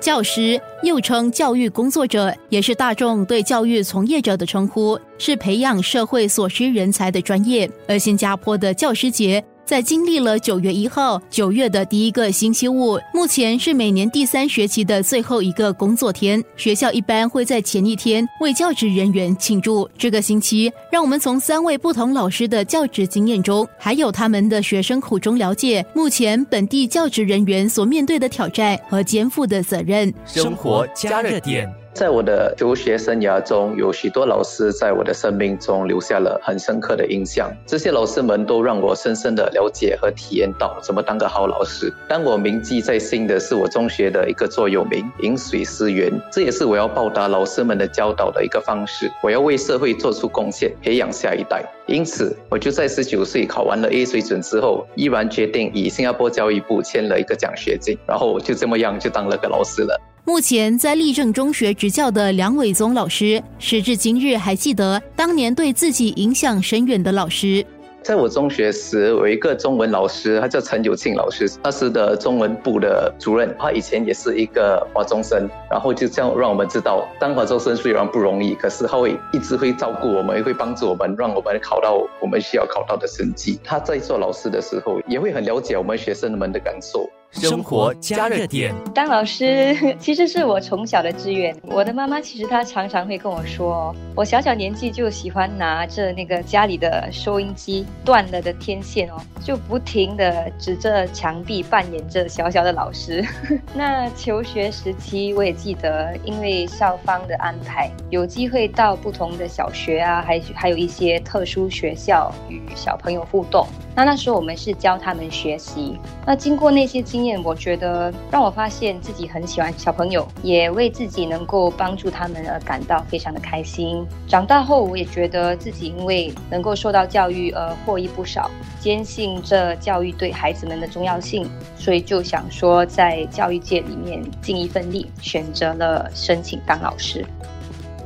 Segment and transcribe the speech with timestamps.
[0.00, 7.70] 教师又称教育工作者，也是大众对教育从业者的称呼，是培养社会所需人才的专业。
[7.86, 9.44] 而新加坡的教师节。
[9.70, 16.42] 在经历了九月一号九月的第一个星期五，目前是每年第三学期的最后一个工作天。
[16.56, 19.88] 学校一般会在前一天为教职人员庆祝。
[19.96, 30.12] 这个星期，让我们从三位不同老师的教职经验中，还有他们的学生口中了解目前本地教职人员所面对的挑战和肩负的责任。
[30.26, 31.72] 生活加热点。
[31.92, 37.50] 在我的求学生涯中，有许多老师在我的生命中留下了很深刻的印象。
[37.66, 41.92] 这些老师们都让我深深的了解和体验到怎么当个好老师。
[42.08, 46.10] 当我铭记在心的是我中学的一个座右铭：“饮水思源”。
[46.30, 49.10] 这也是我要报答老师们的教导的一个方式。
[49.22, 51.64] 我要为社会做出贡献，培养下一代。
[51.90, 60.00] 因此，我就在十九岁考完了 A 水准之后，毅然决定以新加坡教育部签了一个奖学金，然后我就这么样就当了个老师了。
[60.24, 67.66] 目前在立正中学执教的梁伟宗老师，时至今日还记得当年对自己影响深远的老师。
[68.02, 73.54] 在我中学时，有一个中文老师，他叫陈友庆老师，当时的中文部的主任。
[73.58, 83.60] 他以前也是一个华中生，然后就这样让我们知道，当华中生虽然不容易，可是他会一直会照顾我们，也会帮助我们，让我们考到我们需要考到的成绩。
[83.62, 87.08] 他在做老师的时候，也会很了解我们学生们的感受。
[87.32, 91.56] 生活加热点，当老师 其实是我从小的志愿。
[91.62, 103.24] 我的妈妈其实她常常会跟我说，我小小年纪就喜欢拿着那个家里的收音机断了的天线哦，就不停的指着墙壁扮演着小小的老师。
[103.74, 113.66] 那求学时期我也记得，因为校方的安排，有机会到不同的小学啊，还还有一些特殊学校与小朋友互动。
[114.00, 116.00] 那那时候我们是教他们学习。
[116.26, 124.02] 那经过那些经验，我觉得让我发现自己很喜欢小朋友，也为自己能够帮助他们而感到非常的开心。
[124.26, 137.22] 长大后，我也觉得自己因为能够受到教育而获益不少，坚信这教育对孩子们的重要性，所以就想说在教育界里面尽一份力，选择了申请当老师。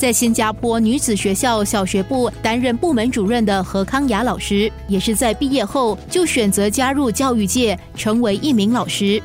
[0.00, 9.22] 在新加坡女子学校小学部担任部门主任的何康雅老师，也是在毕业后就选择加入教育界，成为一名老师。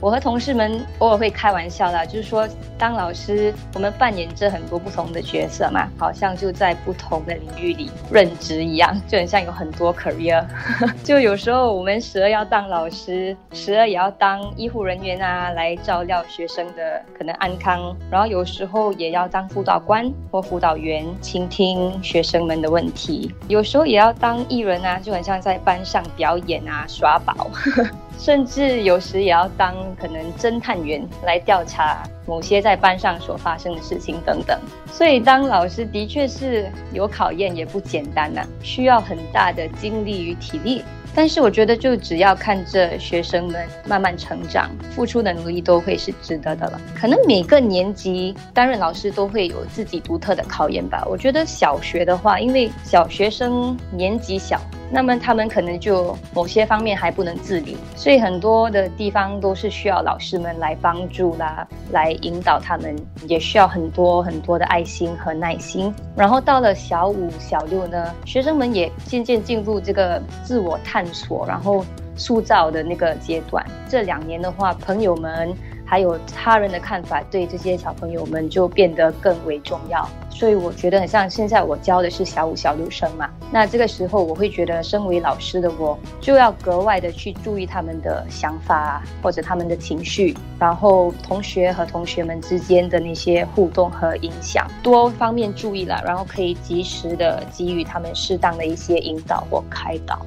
[0.00, 2.46] 我和同事们偶尔会开玩笑啦，就是说
[2.78, 10.44] 当老师，我们扮演着很多不同的角色嘛，好像就在不同的领域里任职一样，就很像有很多 career。
[11.02, 27.48] 就有时候我们时而要当老师，时而也要当医护人员啊，来照料学生的可能安康，然后有时候也要当辅导官或辅导员，倾听学生们的问题，有时候也要当艺人啊，就很像在班上表演啊，耍宝。
[28.18, 34.58] 甚至有时也要当可能侦探员来调查某些在班上所发生的事情等等，
[34.90, 40.82] 所以当老师的确是有考验，也不简单呐，需要很大的精力与体力。
[41.14, 46.78] 但是我觉得，就只要看着学生们慢慢成长，付出的努力都会是值得的了。
[46.94, 51.06] 可能每个年级担任老师都会有自己独特的考验吧。
[51.08, 54.60] 我觉得小学的话，因为小学生年纪小。
[54.90, 65.92] 那么他们可能就某些方面还不能自理，所以很多的地方都是需要老师们来帮助啦，来引导他们，也需要很多很多的爱心和耐心。
[66.16, 73.64] 然后到了小五、小六呢，学生们也渐渐进入这个自我探索，然后塑造的那个阶段。
[73.88, 75.52] 这两年的话，朋友们。
[75.86, 80.06] 还有他人的看法，对这些小朋友们就变得更为重要。
[80.28, 100.20] 所以我觉得很像现在我教的是小五、小六生嘛，那这个时候我会觉得，身为老师的我就要格外的去注意他们的想法或者他们的情绪，然后同学和同学们之间的那些互动和影响，多方面注意了，然后可以及时的给予他们适当的一些引导或开导。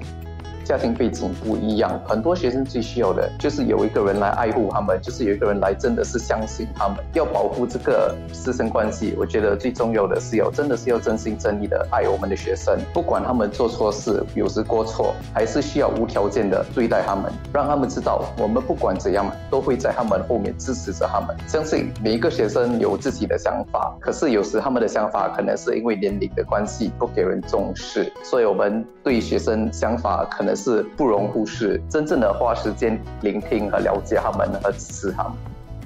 [0.69, 9.15] 家庭背景不一样，很多学生最需要的就是有一个人来爱护他们，就是有一个人来真的是相信他们，要保护这个师生关系。
[9.17, 21.35] 我觉得最重要的是要真的是要真心真意的爱我们的学生，不管他们做错事，有时过错，还是需要无条件的对待他们，让他们知道我们不管怎样都会在他们后面支持着他们。
[21.47, 30.58] 相信每一个学生有自己的想法，可是有时他们的想法可能是因为年龄的关系不给人重视，所以我们对学生想法可能。
[30.59, 35.31] 是不容忽视，真正的花时间聆听和了解他们和支持他们。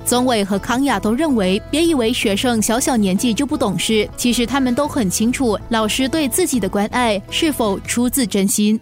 [0.03, 8.77] 宗伟和康雅都认为，别以为学生小小年纪就不懂事，其实他们都很清楚，老师对自己的关爱是否出自真心。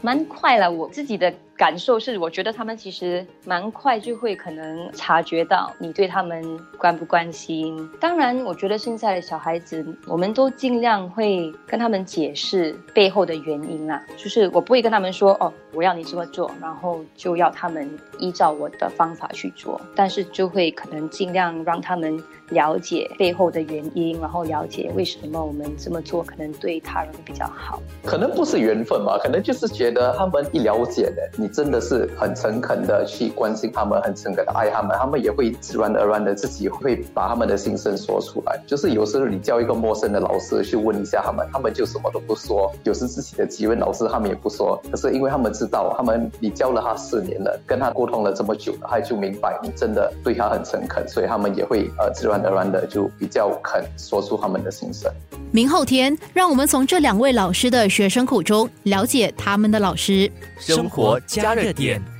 [0.00, 1.32] 蛮快了，我自己的。
[1.58, 6.40] 感受是，我觉得他们其实蛮快就会可能察觉到你对他们
[6.78, 7.90] 关不关心。
[7.98, 14.00] 当然，我觉得现在的小孩子，我们都尽量会跟他们解释背后的原因啦。
[14.16, 17.90] 就是我不会跟他们说，哦，我要你这么做，然后就要他们
[18.20, 19.80] 依照我的方法去做。
[19.96, 27.82] 但是就会可能尽量让他们了解背后的原因，然后了解为什么我们这么做可能对他人比较好。
[28.04, 31.58] 可能不是缘分吧，可能就是觉得他们一了解的你。
[31.58, 38.56] 真的是很诚恳的去关心他们，很诚恳的爱他们，他们也会自然而然的自己会把他们的心声说出来。
[38.64, 42.72] 就是有时候你叫一个陌生的老师去问一下他们，他们就什么都不说。
[42.84, 55.10] 有时自己的几位老师他们也不说，可是因为他们知道，他们你教了他四年了，跟他沟通了这么久了，他就明白你真的对他很诚恳，所以他们也会呃自然而然的就比较肯说出他们的心声。
[55.50, 62.17] 明后天，让我们从这两位老师的学生口中了解他们的老师生活加热点。